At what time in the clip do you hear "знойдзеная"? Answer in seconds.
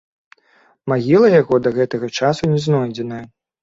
2.69-3.27